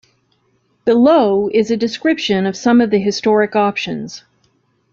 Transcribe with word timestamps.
Below 0.83 1.47
is 1.53 1.69
a 1.69 1.77
description 1.77 2.47
of 2.47 2.57
some 2.57 2.81
of 2.81 2.89
the 2.89 2.97
historic 2.97 3.55
options. 3.55 4.23